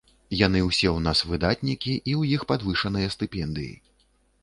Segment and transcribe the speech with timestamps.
[0.37, 1.93] Яны ўсе ў нас выдатнікі,
[2.23, 3.73] у іх падвышаныя стыпендыі.